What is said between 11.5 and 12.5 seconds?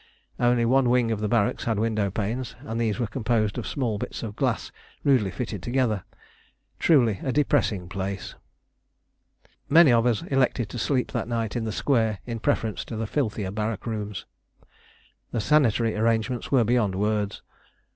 in the square in